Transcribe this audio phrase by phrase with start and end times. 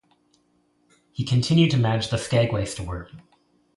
[1.11, 3.07] He continued to managed the Skagway store.